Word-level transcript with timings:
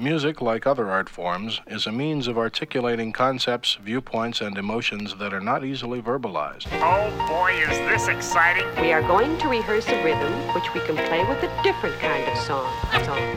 Music, 0.00 0.40
like 0.40 0.66
other 0.66 0.90
art 0.90 1.10
forms, 1.10 1.60
is 1.66 1.86
a 1.86 1.92
means 1.92 2.26
of 2.26 2.38
articulating 2.38 3.12
concepts, 3.12 3.74
viewpoints, 3.84 4.40
and 4.40 4.56
emotions 4.56 5.14
that 5.16 5.34
are 5.34 5.42
not 5.42 5.62
easily 5.62 6.00
verbalized. 6.00 6.66
Oh 6.80 7.10
boy, 7.28 7.52
is 7.70 7.78
this 7.80 8.08
exciting! 8.08 8.64
We 8.80 8.94
are 8.94 9.02
going 9.02 9.36
to 9.36 9.48
rehearse 9.48 9.86
a 9.88 10.02
rhythm 10.02 10.32
which 10.54 10.72
we 10.72 10.80
can 10.80 10.96
play 10.96 11.22
with 11.28 11.42
a 11.42 11.62
different 11.62 12.00
kind 12.00 12.26
of 12.26 12.38
song. 12.38 12.72
song. 13.04 13.36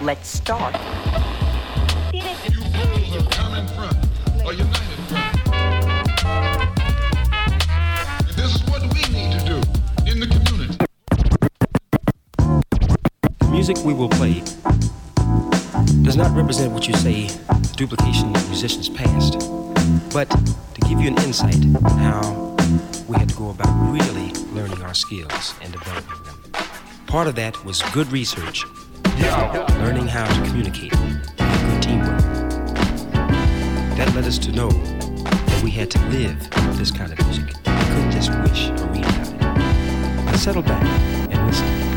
Let's 0.00 0.28
start. 0.28 0.76
You 2.14 2.22
fools 2.22 3.16
of 3.16 3.28
common 3.32 3.66
front, 3.74 3.96
or 4.44 4.52
united 4.52 4.98
front. 5.08 5.36
And 8.28 8.36
this 8.36 8.54
is 8.54 8.62
what 8.70 8.82
we 8.94 9.02
need 9.12 9.32
to 9.36 9.44
do 9.44 9.56
in 10.08 10.20
the 10.20 10.28
community. 10.28 10.78
Music 13.50 13.78
we 13.84 13.92
will 13.92 14.08
play 14.10 14.44
does 16.02 16.16
not 16.16 16.34
represent 16.36 16.72
what 16.72 16.88
you 16.88 16.94
say 16.94 17.26
the 17.26 17.74
duplication 17.76 18.34
of 18.34 18.46
musicians 18.48 18.88
past, 18.88 19.38
but 20.12 20.28
to 20.28 20.80
give 20.88 21.00
you 21.00 21.08
an 21.08 21.18
insight 21.22 21.62
how 21.98 22.56
we 23.08 23.16
had 23.16 23.28
to 23.28 23.34
go 23.36 23.50
about 23.50 23.68
really 23.92 24.32
learning 24.52 24.80
our 24.82 24.94
skills 24.94 25.54
and 25.62 25.72
developing 25.72 26.22
them. 26.24 26.36
Part 27.06 27.26
of 27.26 27.34
that 27.36 27.64
was 27.64 27.82
good 27.92 28.10
research, 28.12 28.64
learning 29.78 30.06
how 30.06 30.26
to 30.26 30.48
communicate, 30.48 30.92
good 30.92 31.82
teamwork. 31.82 32.20
That 33.96 34.12
led 34.14 34.24
us 34.24 34.38
to 34.38 34.52
know 34.52 34.70
that 34.70 35.60
we 35.62 35.70
had 35.70 35.90
to 35.90 35.98
live 36.08 36.50
this 36.78 36.90
kind 36.90 37.12
of 37.12 37.18
music. 37.26 37.46
We 37.46 37.84
couldn't 37.94 38.10
just 38.12 38.30
wish 38.30 38.68
or 38.70 38.86
read 38.92 39.04
about 39.04 39.28
it. 39.28 40.24
Now 40.24 40.36
settle 40.36 40.62
back 40.62 40.84
and 41.30 41.46
listen. 41.46 41.89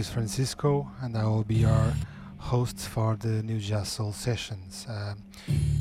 Is 0.00 0.08
Francisco, 0.08 0.90
and 1.02 1.14
I 1.14 1.24
will 1.24 1.44
be 1.44 1.56
your 1.56 1.92
host 2.38 2.78
for 2.88 3.16
the 3.16 3.42
New 3.42 3.58
Jazz 3.58 3.88
Soul 3.88 4.14
sessions. 4.14 4.86
Um, 4.88 5.22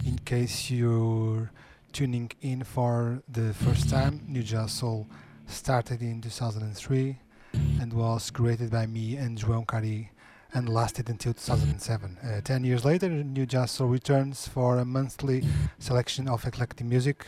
in 0.06 0.19
case 0.25 0.69
you're 0.69 1.50
tuning 1.94 2.30
in 2.42 2.66
for 2.66 3.24
the 3.30 3.54
first 3.54 3.89
time, 3.89 4.19
New 4.27 4.44
Jazz 4.44 4.74
Soul 4.74 5.07
started 5.48 6.01
in 6.01 6.19
2003 6.19 7.18
and 7.80 7.94
was 7.94 8.30
created 8.30 8.71
by 8.71 8.88
me 8.88 9.16
and 9.16 9.38
João 9.38 9.66
Cari 9.66 10.12
and 10.54 10.68
lasted 10.68 11.10
until 11.10 11.33
2007. 11.33 12.18
Uh, 12.21 12.42
ten 12.42 12.66
years 12.66 12.83
later, 12.83 13.07
New 13.07 13.45
Jazz 13.45 13.71
Soul 13.71 13.88
returns 13.88 14.50
for 14.50 14.80
a 14.80 14.86
monthly 14.86 15.45
selection 15.77 16.27
of 16.27 16.45
eclectic 16.45 16.86
music, 16.86 17.25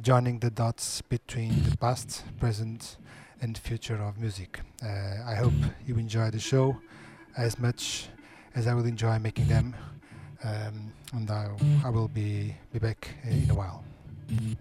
joining 0.00 0.40
the 0.40 0.50
dots 0.50 1.00
between 1.02 1.62
the 1.70 1.76
past, 1.76 2.24
present, 2.40 2.96
and 3.44 3.58
future 3.58 4.02
of 4.02 4.18
music. 4.18 4.60
Uh, 4.82 5.22
I 5.26 5.34
hope 5.34 5.52
you 5.86 5.98
enjoy 5.98 6.30
the 6.30 6.40
show 6.40 6.80
as 7.36 7.58
much 7.58 8.08
as 8.54 8.66
I 8.66 8.72
will 8.72 8.86
enjoy 8.86 9.18
making 9.18 9.48
them, 9.48 9.76
um, 10.42 10.90
and 11.12 11.30
I, 11.30 11.50
I, 11.84 11.90
will 11.90 12.08
be, 12.08 12.56
be 12.72 12.78
back 12.78 13.10
uh, 13.26 13.30
in 13.30 13.50
a 13.50 13.54
while. 13.54 13.84
Mm-hmm. 14.28 14.54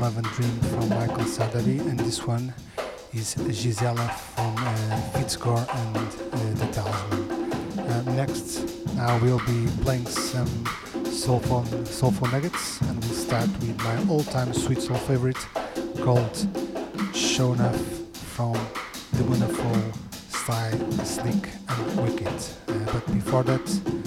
Love 0.00 0.18
and 0.18 0.26
Dream 0.28 0.50
from 0.60 0.88
Michael 0.88 1.24
Sadali, 1.24 1.80
and 1.80 1.98
this 1.98 2.26
one 2.26 2.52
is 3.12 3.34
Gisela 3.34 4.08
from 4.34 4.54
uh, 4.58 5.00
and 5.14 5.96
uh, 5.96 6.54
The 6.54 6.66
Talisman. 6.72 7.52
Uh, 7.78 8.02
next, 8.14 8.66
I 8.98 9.16
will 9.18 9.40
be 9.46 9.66
playing 9.82 10.06
some 10.06 10.48
soulful, 11.04 11.64
soulful 11.84 12.28
nuggets, 12.28 12.80
and 12.82 13.04
we'll 13.04 13.14
start 13.14 13.48
with 13.60 13.78
my 13.78 14.08
all-time 14.08 14.52
sweet 14.52 14.82
soul 14.82 14.96
favorite 14.96 15.38
called 16.02 16.34
Shona 17.12 17.74
from 18.34 18.54
the 19.12 19.24
wonderful 19.24 19.92
Sly, 20.28 20.70
Slick 21.04 21.48
and 21.68 22.02
Wicked. 22.02 22.28
Uh, 22.68 22.92
but 22.92 23.06
before 23.12 23.42
that, 23.44 24.03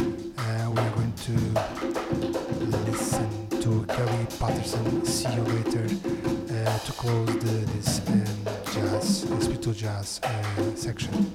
and 4.78 5.08
see 5.08 5.34
you 5.34 5.42
later 5.42 5.86
uh, 5.86 6.78
to 6.80 6.92
close 6.94 7.28
the, 7.28 7.66
this 7.74 8.00
um, 8.08 8.26
jazz, 8.74 9.26
jazz 9.74 10.20
uh, 10.24 10.76
section. 10.76 11.32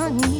honey. 0.00 0.39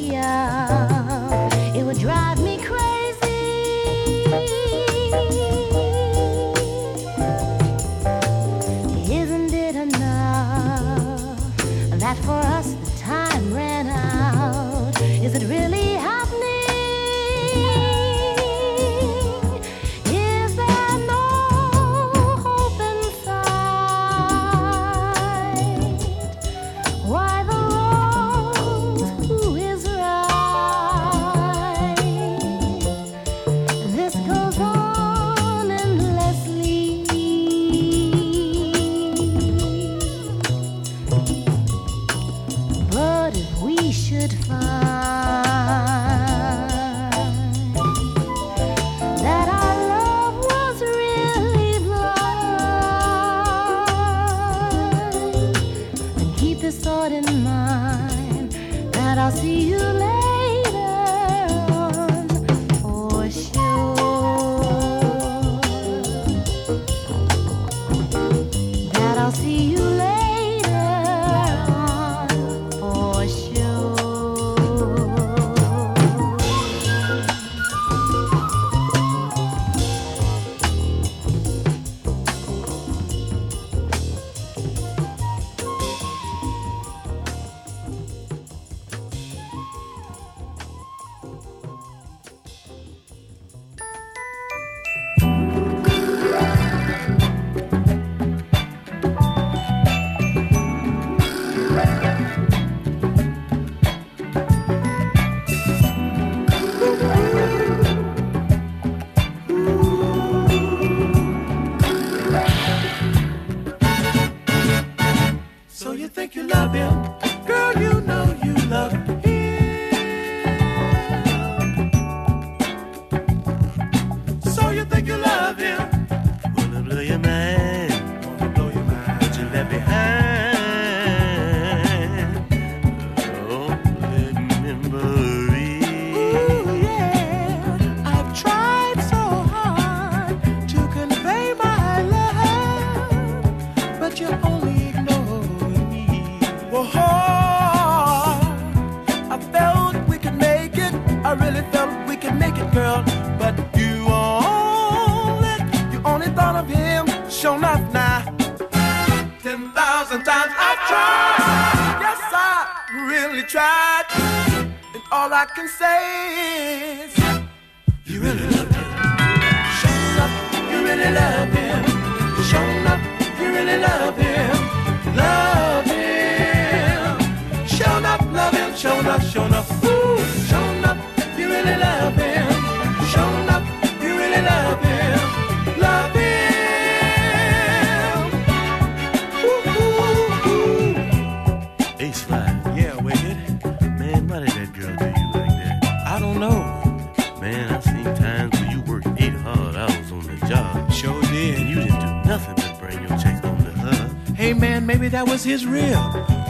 That 205.21 205.31
was 205.31 205.45
his 205.45 205.67
rib. 205.67 205.99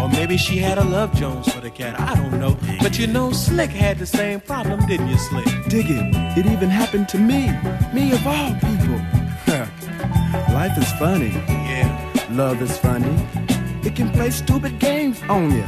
Or 0.01 0.09
maybe 0.09 0.37
she 0.37 0.59
had 0.59 0.79
a 0.79 0.85
love 0.85 1.13
Jones 1.13 1.53
for 1.53 1.61
the 1.61 1.71
cat. 1.71 1.99
I 1.99 2.15
don't 2.15 2.39
know. 2.39 2.57
But 2.81 3.01
you 3.01 3.09
know, 3.09 3.33
Slick 3.33 3.71
had 3.71 3.99
the 3.99 4.07
same 4.07 4.41
problem, 4.41 4.87
didn't 4.87 5.09
you, 5.09 5.19
Slick? 5.19 5.45
Dig 5.69 5.87
it. 5.91 6.07
It 6.39 6.47
even 6.47 6.71
happened 6.71 7.09
to 7.09 7.19
me. 7.19 7.51
Me 7.93 8.13
of 8.13 8.25
all 8.25 8.53
people. 8.69 8.99
Life 10.55 10.79
is 10.79 10.93
funny. 11.01 11.33
Yeah. 11.49 11.91
Love 12.31 12.63
is 12.63 12.79
funny. 12.79 13.17
It 13.83 13.97
can 13.97 14.09
play 14.13 14.31
stupid 14.31 14.79
games 14.79 15.21
on 15.29 15.51
you. 15.51 15.67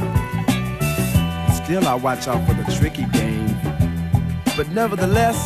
Still, 1.61 1.85
I 1.85 1.99
watch 2.01 2.29
out 2.29 2.47
for 2.47 2.53
the 2.53 2.63
tricky 2.77 3.05
game. 3.07 3.53
But 4.55 4.69
nevertheless, 4.69 5.37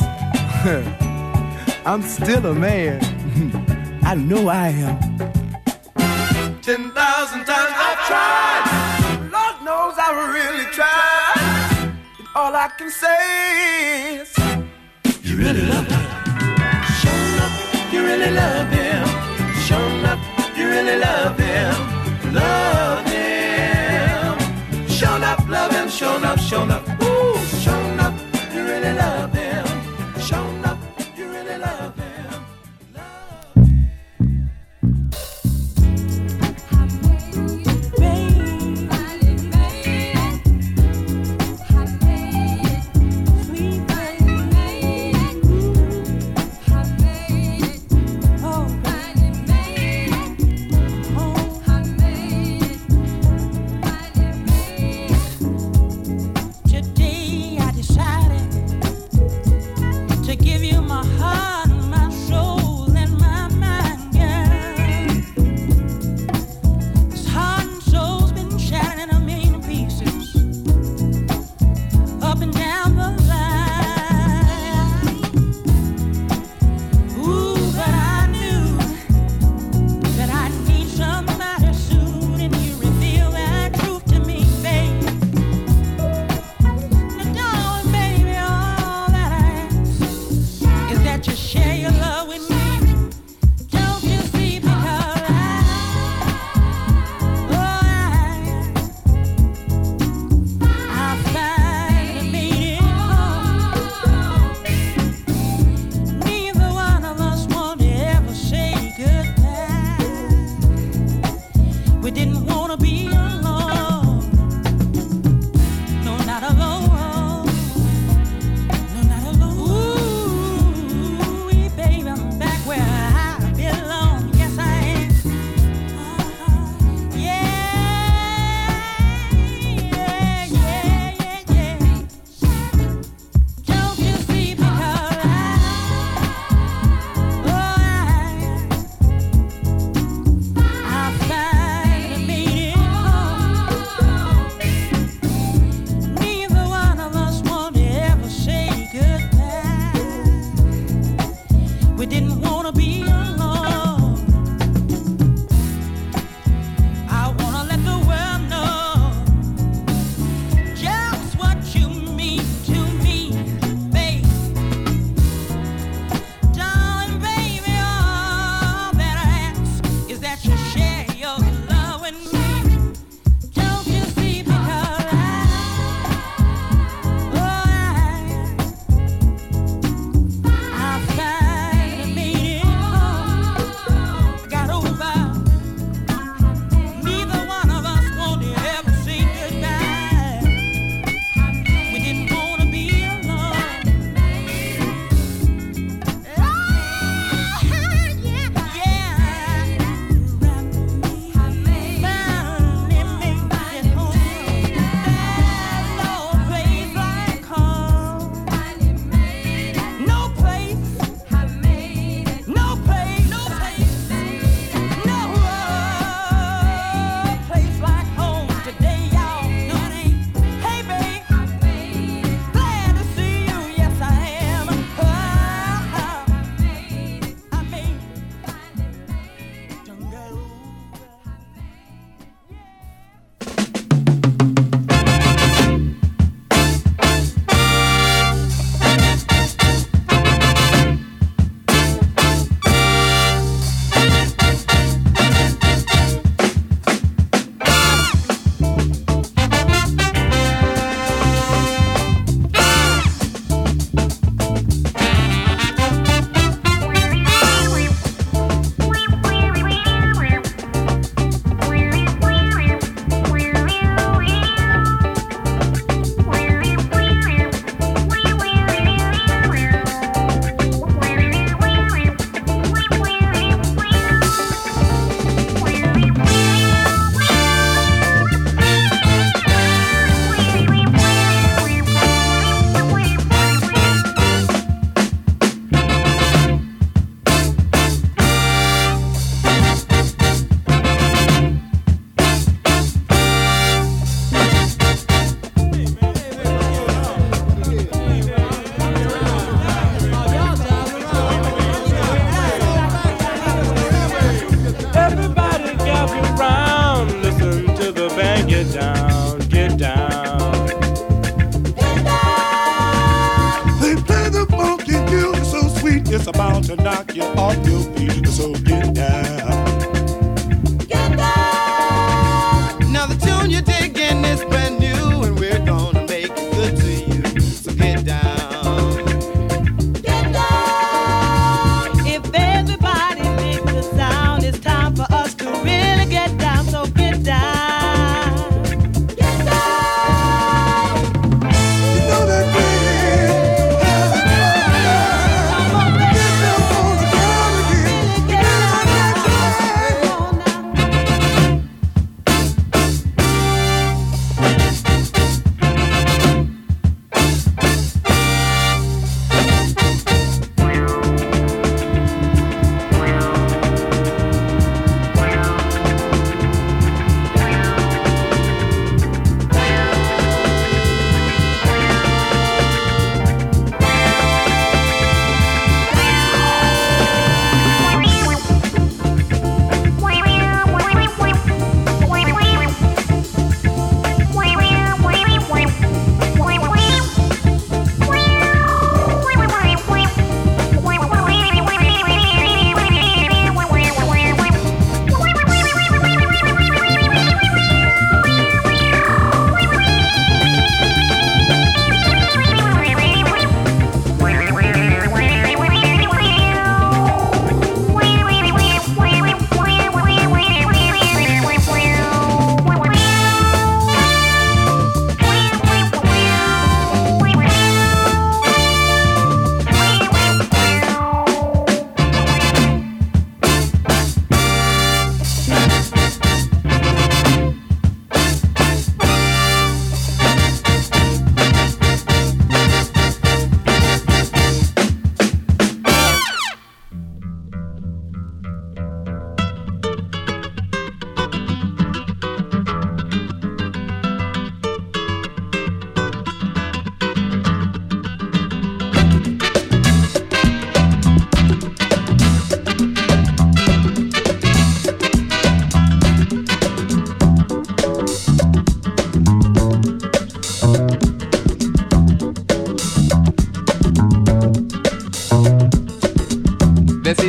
I'm 1.88 2.03
still 2.03 2.45
a 2.45 2.53
man. 2.53 3.01
I 4.03 4.14
know 4.14 4.47
I 4.47 4.68
am. 4.68 5.26
Ten 6.68 6.91
thousand 6.91 7.45
times 7.45 7.74
I've 7.78 8.01
tried. 8.09 9.30
Lord 9.32 9.63
knows 9.63 9.93
I've 9.97 10.34
really 10.34 10.65
tried. 10.65 11.93
And 12.20 12.28
all 12.36 12.53
I 12.53 12.68
can 12.78 12.91
say 12.91 14.20
is, 14.20 14.36
you 15.24 15.38
really 15.38 15.61
love 15.61 15.88
him. 15.88 16.05
Show 16.99 17.20
up, 17.45 17.93
you 17.93 18.03
really 18.03 18.32
love 18.32 18.68
him. 18.68 19.07
Show 19.63 19.80
up, 20.11 20.20
you 20.57 20.68
really 20.68 20.99
love 20.99 21.39
him. 21.39 22.34
Love 22.34 23.05
him. 23.07 24.89
Show 24.89 25.07
up, 25.07 25.47
love 25.47 25.72
him. 25.72 25.88
Show 25.88 26.18
up, 26.18 26.38
show 26.38 26.63
up. 26.63 26.96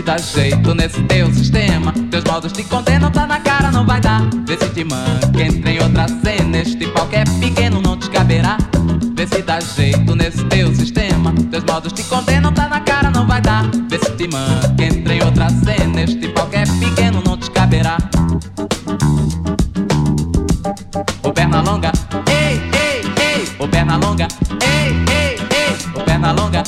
Dá 0.09 0.16
jeito 0.16 0.74
nesse 0.74 1.02
teu 1.02 1.30
sistema. 1.34 1.92
Teus 2.11 2.24
modos 2.24 2.50
te 2.50 2.64
condenam, 2.64 3.11
tá 3.11 3.26
na 3.26 3.38
cara, 3.40 3.70
não 3.70 3.84
vai 3.84 4.00
dar. 4.00 4.22
Vê 4.46 4.56
se 4.56 4.70
te 4.70 4.82
manca, 4.82 5.38
entra 5.38 5.70
em 5.70 5.82
outra 5.82 6.09
cena. 6.09 6.56
Este 6.56 6.86
pau 6.86 7.06
que 7.09 7.16
é 7.16 7.24
pequeno 7.38 7.82
não 7.82 7.94
te 7.94 8.09
caberá. 8.09 8.56
Vê 9.14 9.26
se 9.26 9.42
dá 9.42 9.61
jeito 9.61 10.16
nesse 10.16 10.42
teu 10.44 10.74
sistema. 10.74 11.34
Teus 11.50 11.62
modos 11.64 11.92
te 11.92 12.02
condenam, 12.04 12.50
tá 12.54 12.70
na 12.70 12.80
cara, 12.80 13.11
não 13.11 13.26
vai 13.26 13.42
dar. 13.42 13.66
Vê 13.90 13.98
se 13.98 14.11
te 14.12 14.26
manca, 14.28 14.82
entra 14.82 15.12
em 15.12 15.22
outra 15.22 15.50
cena. 15.50 16.00
Este 16.00 16.26
pau 16.28 16.46
que 16.46 16.56
é 16.56 16.64
pequeno 16.64 17.22
não 17.22 17.36
te 17.36 17.50
caberá. 17.50 17.98
O 21.22 21.32
perna 21.34 21.61
longa, 21.61 21.92
ei, 22.30 22.62
ei, 22.80 23.02
ei. 23.22 23.48
O 23.59 23.68
perna 23.68 23.98
longa, 23.98 24.26
ei, 24.62 24.88
ei, 25.12 25.38
ei. 25.54 25.76
O 25.94 26.02
perna 26.02 26.32
longa, 26.32 26.62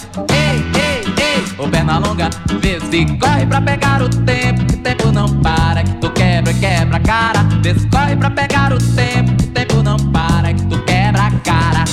vê 2.60 2.80
se 2.80 3.04
corre 3.18 3.46
pra 3.46 3.60
pegar 3.60 4.02
o 4.02 4.08
tempo. 4.08 4.64
Que 4.66 4.76
tempo 4.76 5.12
não 5.12 5.28
para, 5.40 5.82
que 5.82 5.94
tu 5.94 6.10
quebra, 6.10 6.52
quebra 6.54 6.96
a 6.96 7.00
cara. 7.00 7.42
Vê 7.62 7.74
se 7.74 7.86
corre 7.88 8.16
pra 8.16 8.30
pegar 8.30 8.72
o 8.72 8.78
tempo. 8.78 9.34
Que 9.36 9.46
tempo 9.48 9.82
não 9.82 9.96
para, 9.96 10.52
que 10.52 10.62
tu 10.66 10.78
quebra 10.84 11.22
a 11.22 11.30
cara. 11.30 11.84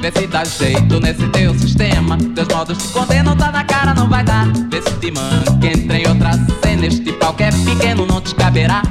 Vê 0.00 0.12
se 0.12 0.26
dá 0.26 0.44
jeito 0.44 1.00
nesse 1.00 1.28
teu 1.28 1.54
sistema. 1.54 2.16
Teus 2.34 2.48
modos 2.48 2.78
te 2.78 2.88
condenam, 2.92 3.36
tá 3.36 3.52
na 3.52 3.64
cara, 3.64 3.94
não 3.94 4.08
vai 4.08 4.24
dar. 4.24 4.46
Vê 4.70 4.80
se 4.82 4.92
te 4.96 5.10
manca, 5.10 5.66
entra 5.66 5.98
em 5.98 6.08
outra 6.08 6.32
cena. 6.62 6.86
Este 6.86 7.12
pau 7.12 7.34
que 7.34 7.44
é 7.44 7.50
pequeno 7.50 8.06
não 8.06 8.20
te 8.20 8.34
caberá. 8.34 8.82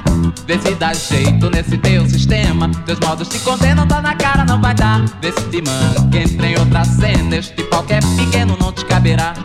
Vê 0.50 0.58
se 0.58 0.74
dá 0.74 0.92
jeito 0.92 1.48
nesse 1.52 1.78
teu 1.78 2.10
sistema. 2.10 2.72
Teus 2.84 3.00
modos 3.02 3.28
te 3.28 3.38
condenam, 3.38 3.88
tá 3.88 4.02
na 4.02 4.16
cara, 4.16 4.44
não 4.44 4.60
vai 4.60 4.74
dar. 4.74 5.06
Vê 5.22 5.32
se 5.32 5.44
te 5.44 5.62
manca, 5.62 6.18
entra 6.18 6.48
em 6.48 6.58
outra 6.58 6.84
cena. 6.86 7.36
Este 7.36 7.54
que 7.54 7.94
é 7.94 8.00
pequeno 8.18 8.58
não 8.60 8.72
te 8.72 8.84
caberá. 8.86 9.36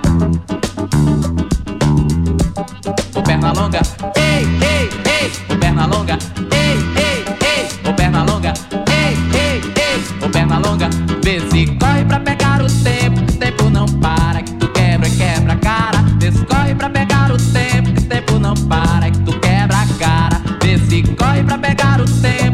O 3.15 3.23
perna 3.23 3.53
longa, 3.53 3.83
ei, 4.17 4.47
ei, 4.63 4.91
ei. 5.05 5.33
O 5.55 5.59
perna 5.59 5.85
longa, 5.85 6.19
ei, 6.51 6.79
ei, 6.97 7.25
ei. 7.55 7.91
O 7.91 7.93
perna 7.93 8.25
longa, 8.25 8.55
ei, 8.89 9.15
ei, 9.39 9.61
ei. 9.77 10.27
O 10.27 10.31
perna 10.31 10.59
longa, 10.59 10.89
vê 11.23 11.39
se 11.51 11.67
corre 11.77 12.07
pra 12.07 12.19
pegar 12.21 12.63
o 12.63 12.67
tempo. 12.83 13.24
Pegar 22.25 22.54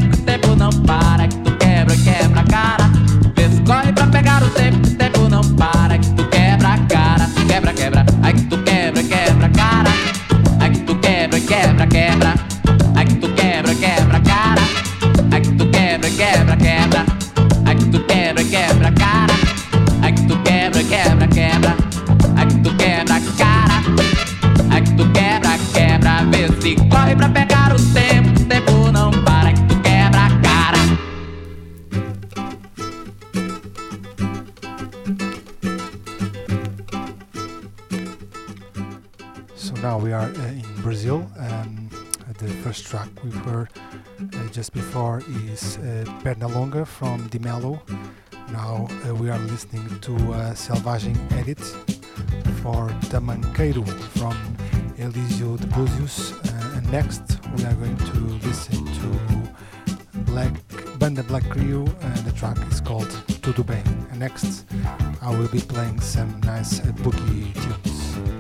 Pernalonga 46.23 46.87
from 46.87 47.29
Dimelo. 47.31 47.81
Now 48.53 48.89
uh, 49.09 49.15
we 49.15 49.31
are 49.31 49.39
listening 49.39 49.89
to 50.01 50.13
a 50.13 50.53
Selvagem 50.55 51.17
edit 51.33 51.61
for 52.63 52.89
Tamanqueiro 53.09 53.87
from 54.19 54.37
Elisio 54.99 55.57
de 55.57 55.67
Búzios. 55.69 56.33
Uh, 56.45 56.77
and 56.77 56.93
next 56.93 57.23
we 57.57 57.65
are 57.65 57.75
going 57.75 57.97
to 57.97 58.19
listen 58.47 58.85
to 58.85 60.21
Black 60.31 60.53
Banda 60.99 61.23
Black 61.23 61.55
Rio 61.55 61.87
and 62.03 62.19
the 62.19 62.33
track 62.33 62.59
is 62.71 62.83
called 62.83 63.09
Tudo 63.41 63.67
Bem. 63.67 63.83
And 64.11 64.21
next 64.21 64.67
I 65.23 65.31
will 65.35 65.49
be 65.49 65.61
playing 65.61 66.01
some 66.01 66.39
nice 66.41 66.81
uh, 66.81 66.93
boogie 67.03 67.55
tunes. 67.55 68.40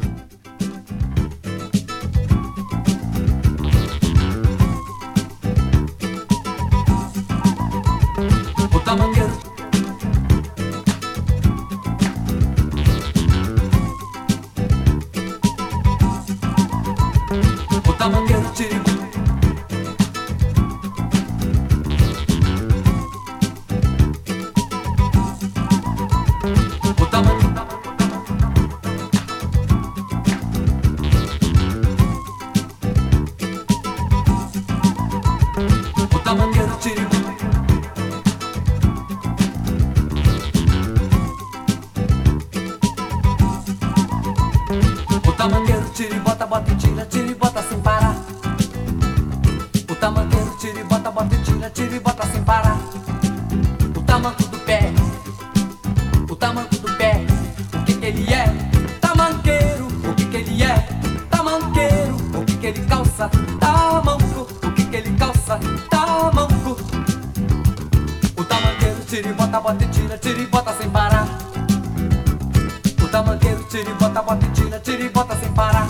tamanqueiro, 73.21 73.62
tira 73.64 73.91
e 73.91 73.95
bota, 73.95 74.23
bota 74.23 74.47
e 74.47 74.51
tira, 74.51 74.81
tira 74.81 75.03
e 75.03 75.09
bota 75.11 75.37
sem 75.37 75.53
parar. 75.53 75.89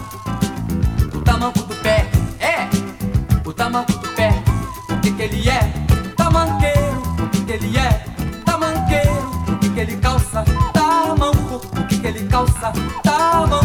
O 1.14 1.20
tamanco 1.20 1.60
do 1.60 1.74
pé 1.76 2.10
é 2.40 2.68
o 3.48 3.52
tamanco 3.52 3.92
do 3.92 4.08
pé. 4.14 4.42
O 4.90 5.00
que 5.00 5.12
que 5.12 5.22
ele 5.22 5.48
é? 5.48 5.60
Tamanqueiro. 6.16 7.02
O 7.22 7.28
que 7.28 7.44
que 7.44 7.52
ele 7.52 7.78
é? 7.78 8.04
Tamanqueiro. 8.44 9.30
O 9.48 9.58
que 9.58 9.70
que 9.70 9.80
ele 9.80 9.96
calça? 9.98 10.44
Tamanco. 10.72 11.54
O 11.78 11.86
que 11.86 11.98
que 11.98 12.06
ele 12.06 12.26
calça? 12.26 12.72
Tamanco. 13.04 13.59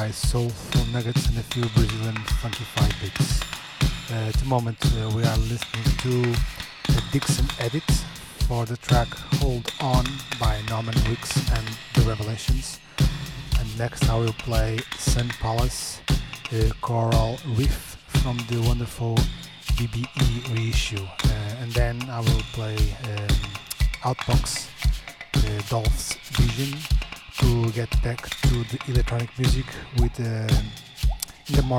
by 0.00 0.10
soulful 0.10 0.86
nuggets 0.94 1.26
and 1.28 1.36
a 1.36 1.42
few 1.42 1.62
Brazilian 1.74 2.14
funkified 2.40 2.94
beats. 3.02 3.42
Uh, 4.10 4.28
at 4.28 4.34
the 4.34 4.46
moment 4.46 4.78
uh, 4.82 5.10
we 5.14 5.22
are 5.22 5.36
listening 5.52 5.84
to 5.98 6.14
the 6.90 7.02
Dixon 7.12 7.44
edit 7.58 7.82
for 8.48 8.64
the 8.64 8.78
track 8.78 9.08
Hold 9.40 9.70
On 9.82 10.06
by 10.40 10.58
Norman 10.70 10.94
Wicks 11.06 11.36
and 11.52 11.66
The 11.92 12.00
Revelations. 12.08 12.80
And 13.58 13.78
next 13.78 14.08
I 14.08 14.16
will 14.18 14.32
play 14.32 14.78
Sun 14.96 15.28
Palace, 15.38 16.00
a 16.50 16.72
Coral 16.80 17.38
riff 17.48 17.98
from 18.22 18.38
the 18.48 18.62
wonderful 18.62 19.16
BBE 19.76 20.19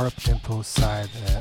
more 0.01 0.09
tempo 0.11 0.61
side 0.63 1.09
uh, 1.27 1.40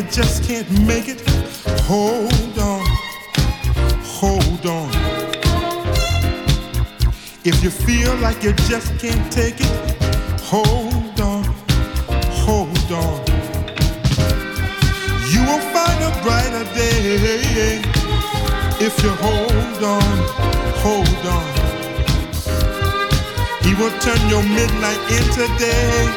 you 0.00 0.10
just 0.10 0.44
can't 0.44 0.70
make 0.86 1.08
it, 1.08 1.20
hold 1.82 2.58
on, 2.58 2.86
hold 4.02 4.64
on. 4.64 4.90
If 7.44 7.62
you 7.62 7.70
feel 7.70 8.14
like 8.16 8.42
you 8.42 8.52
just 8.70 8.98
can't 8.98 9.30
take 9.30 9.60
it, 9.60 9.72
hold 10.40 11.20
on, 11.20 11.44
hold 12.44 12.92
on. 12.92 13.20
You 15.32 15.40
will 15.48 15.64
find 15.74 15.98
a 16.08 16.12
brighter 16.22 16.64
day 16.74 17.82
if 18.80 19.02
you 19.02 19.10
hold 19.26 19.84
on, 19.84 20.16
hold 20.80 21.24
on. 21.36 21.46
He 23.64 23.74
will 23.74 23.94
turn 24.00 24.22
your 24.30 24.42
midnight 24.42 25.02
into 25.18 25.44
day. 25.58 26.08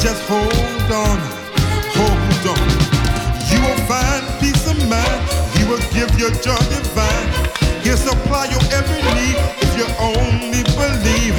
Just 0.00 0.22
hold 0.28 0.92
on, 0.92 1.37
will 6.18 6.30
give 6.30 6.36
you 6.36 6.42
joy 6.42 6.58
divine. 6.68 7.82
He'll 7.82 7.96
supply 7.96 8.46
your 8.50 8.62
every 8.72 9.02
need 9.14 9.36
if 9.62 9.70
you 9.78 9.86
only 9.98 10.62
believe. 10.74 11.34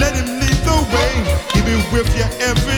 Let 0.00 0.14
him 0.16 0.40
lead 0.40 0.58
the 0.64 0.78
way. 0.92 1.12
He'll 1.52 1.64
be 1.64 1.76
with 1.92 2.08
you 2.16 2.26
every 2.40 2.69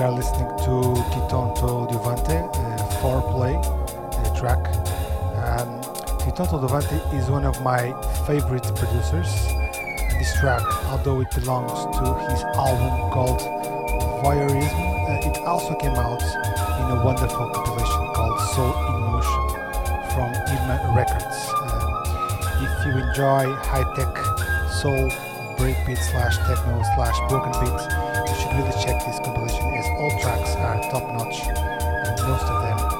we 0.00 0.06
are 0.06 0.12
listening 0.12 0.48
to 0.64 0.96
Titonton 1.12 1.86
Duvanté, 1.92 2.40
uh, 2.40 3.00
foreplay 3.02 3.52
uh, 3.60 4.34
track. 4.34 4.56
Um, 5.44 5.68
Titonton 6.24 6.64
Duvanté 6.64 6.96
is 7.12 7.28
one 7.28 7.44
of 7.44 7.60
my 7.60 7.92
favorite 8.26 8.64
producers. 8.76 9.28
This 10.16 10.32
track, 10.40 10.62
although 10.86 11.20
it 11.20 11.30
belongs 11.34 11.76
to 11.98 12.04
his 12.32 12.40
album 12.56 13.12
called 13.12 13.40
Voyeurism, 14.24 14.80
uh, 15.04 15.28
it 15.28 15.36
also 15.44 15.74
came 15.74 15.92
out 15.92 16.22
in 16.80 16.96
a 16.96 17.04
wonderful 17.04 17.50
compilation 17.50 18.04
called 18.16 18.40
Soul 18.56 18.72
in 18.72 19.00
Motion 19.04 19.44
from 20.16 20.32
Irma 20.48 20.94
Records. 20.96 21.38
Um, 21.60 21.92
if 22.64 22.72
you 22.86 22.92
enjoy 23.04 23.52
high-tech 23.68 24.16
soul, 24.80 25.10
breakbeat 25.60 26.00
slash 26.10 26.38
techno 26.48 26.80
slash 26.96 27.18
broken 27.28 27.52
beat, 27.60 27.80
you 28.30 28.36
should 28.40 28.56
really 28.56 28.72
check 28.82 28.96
this 29.04 29.18
compilation 29.18 29.39
tracks 30.20 30.54
are 30.56 30.78
top-notch 30.90 31.40
and 31.46 32.28
most 32.28 32.44
of 32.44 32.62
them 32.62 32.99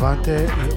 Uh, 0.00 0.14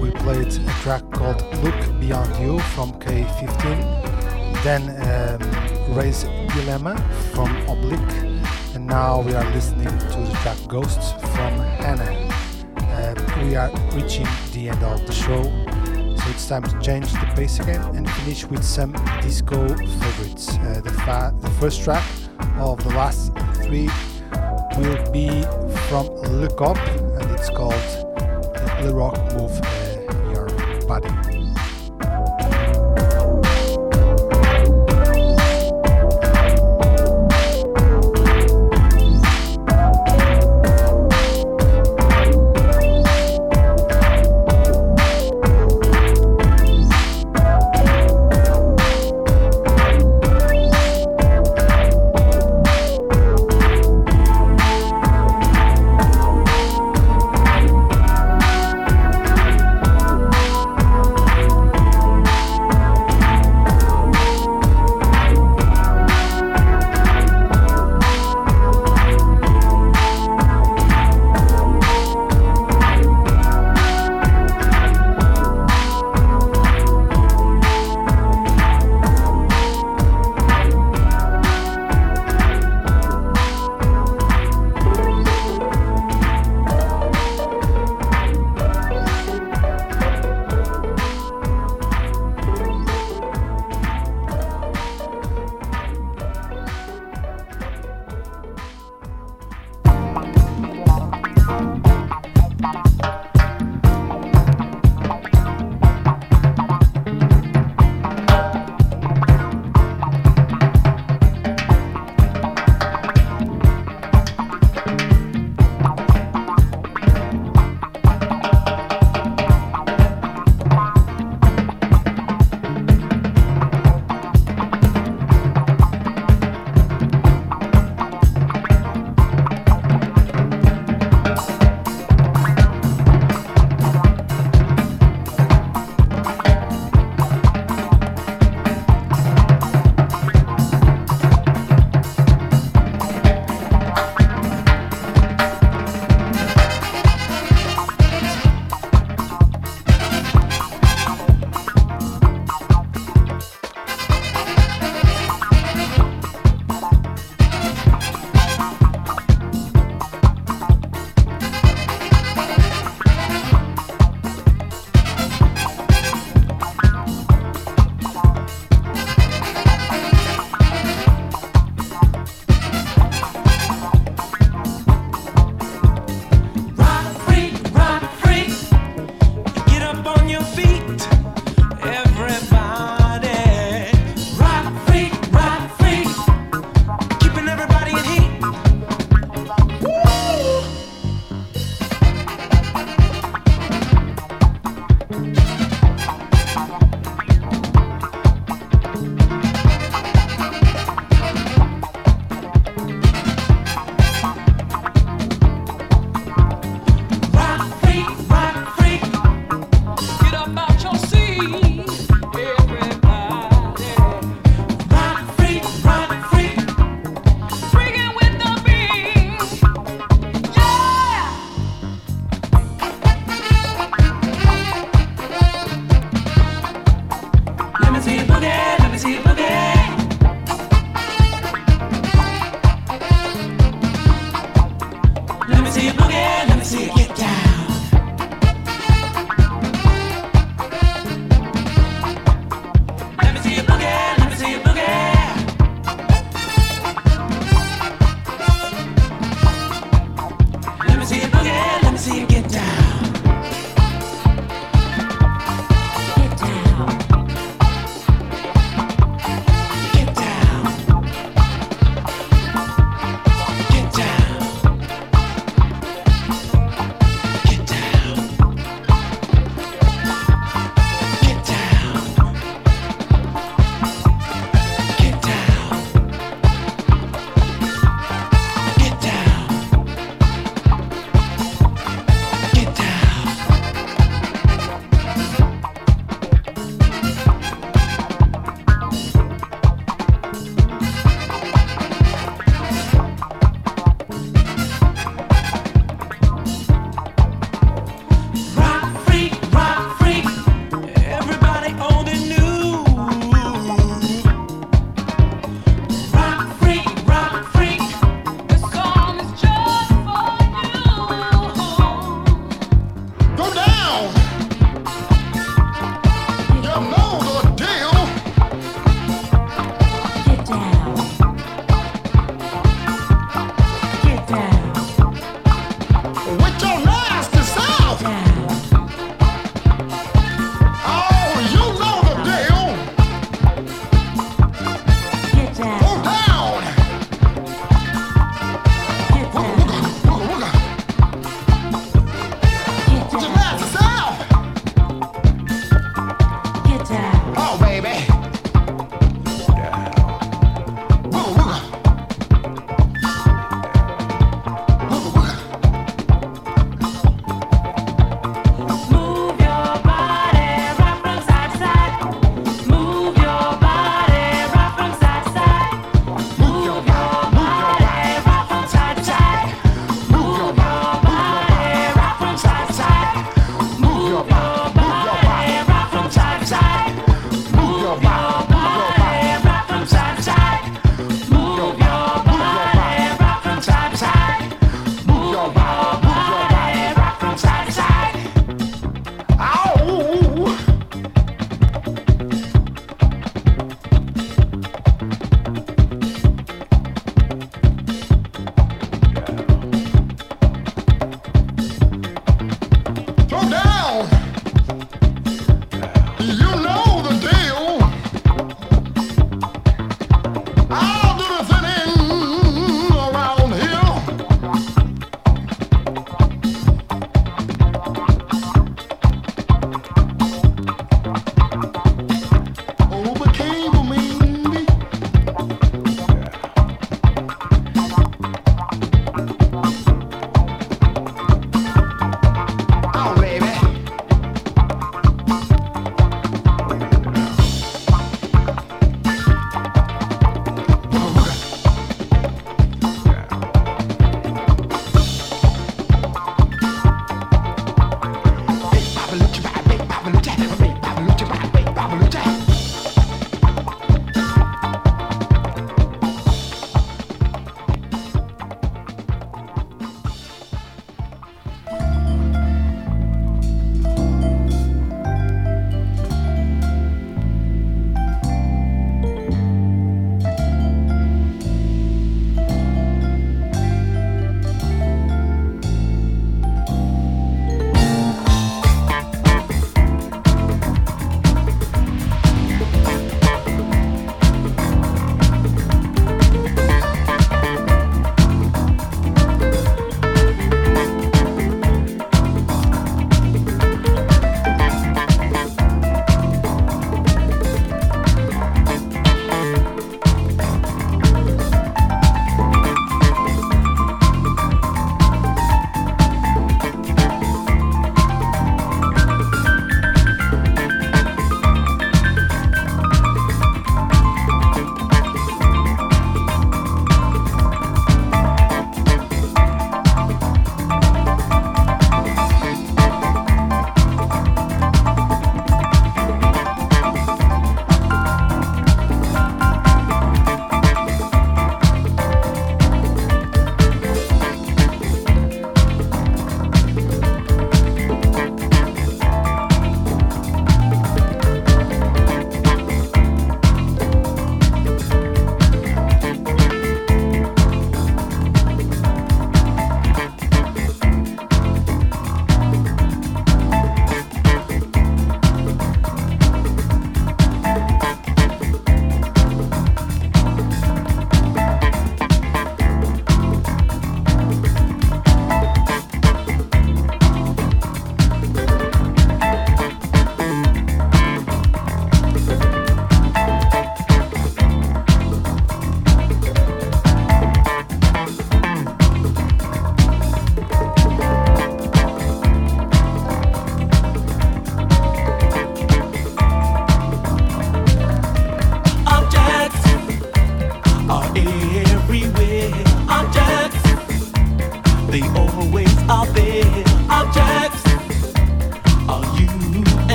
we 0.00 0.12
played 0.12 0.46
a 0.46 0.72
track 0.82 1.02
called 1.10 1.42
Look 1.64 1.74
Beyond 2.00 2.40
You 2.40 2.60
from 2.60 2.92
K15, 3.00 4.62
then 4.62 4.82
um, 5.02 5.96
Raise 5.96 6.22
Dilemma 6.54 6.96
from 7.34 7.50
Oblique, 7.66 8.38
and 8.76 8.86
now 8.86 9.20
we 9.20 9.34
are 9.34 9.44
listening 9.50 9.88
to 9.88 10.20
the 10.20 10.38
track 10.42 10.56
Ghosts 10.68 11.10
from 11.34 11.58
Hannah. 11.82 12.32
Uh, 12.76 13.42
we 13.42 13.56
are 13.56 13.70
reaching 13.92 14.26
the 14.52 14.68
end 14.68 14.84
of 14.84 15.04
the 15.04 15.12
show, 15.12 15.42
so 15.42 16.30
it's 16.30 16.46
time 16.46 16.62
to 16.62 16.78
change 16.80 17.10
the 17.10 17.32
pace 17.34 17.58
again 17.58 17.82
and 17.96 18.08
finish 18.08 18.44
with 18.44 18.62
some 18.62 18.92
disco 19.20 19.66
favorites. 19.66 20.48
Uh, 20.58 20.80
the, 20.84 20.92
fa- 20.92 21.34
the 21.40 21.50
first 21.58 21.82
track 21.82 22.04
of 22.58 22.82
the 22.84 22.90
last 22.90 23.32
three 23.64 23.90
will 24.78 25.10
be 25.10 25.42
from 25.88 26.06
Look 26.40 26.60
Up 26.62 26.78
Rock 28.98 29.32
Move 29.34 29.77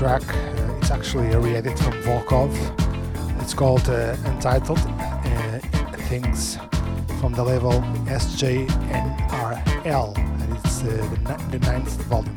track. 0.00 0.24
Uh, 0.34 0.78
it's 0.78 0.90
actually 0.90 1.30
a 1.32 1.38
re-edit 1.38 1.78
from 1.78 1.92
Volkov. 2.04 2.50
It's 3.42 3.52
called 3.52 3.86
uh, 3.90 4.16
Entitled 4.24 4.78
uh, 4.78 5.58
Things 6.08 6.56
from 7.20 7.34
the 7.34 7.44
label 7.44 7.72
SJNRL, 8.06 8.66
and 10.16 10.56
it's 10.56 10.82
uh, 10.82 10.86
the, 10.86 11.58
the 11.58 11.66
ninth 11.66 12.02
volume. 12.04 12.34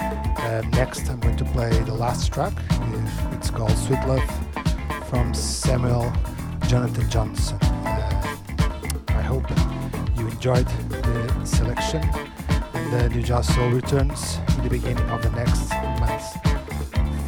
Uh, 0.00 0.62
next, 0.72 1.08
I'm 1.08 1.20
going 1.20 1.36
to 1.36 1.44
play 1.44 1.70
the 1.84 1.94
last 1.94 2.32
track. 2.32 2.52
It's 3.30 3.48
called 3.48 3.78
Sweet 3.78 4.04
Love 4.08 4.28
from 5.08 5.32
Samuel 5.34 6.12
Jonathan 6.66 7.08
Johnson. 7.08 7.58
Uh, 7.62 8.36
I 9.06 9.22
hope 9.22 9.48
you 10.18 10.26
enjoyed 10.26 10.66
the 10.88 11.44
selection. 11.44 12.02
And 12.74 12.92
the 12.92 13.08
New 13.08 13.22
Jazz 13.22 13.54
Soul 13.54 13.70
returns 13.70 14.38
in 14.56 14.64
the 14.64 14.70
beginning 14.70 15.08
of 15.10 15.22
the 15.22 15.30
next 15.30 15.73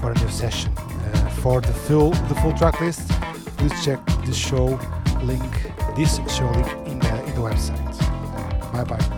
for 0.06 0.12
a 0.12 0.24
new 0.24 0.30
session. 0.30 0.72
Uh, 0.76 1.28
for 1.42 1.60
the 1.60 1.72
full 1.72 2.10
the 2.28 2.34
full 2.36 2.52
track 2.52 2.80
list, 2.80 3.08
please 3.58 3.84
check 3.84 4.00
the 4.24 4.32
show 4.32 4.78
link, 5.22 5.52
this 5.96 6.16
show 6.32 6.48
link 6.50 6.68
in 6.86 6.98
the 7.00 7.24
in 7.24 7.34
the 7.34 7.40
website. 7.40 8.72
Bye 8.72 8.84
bye. 8.84 9.15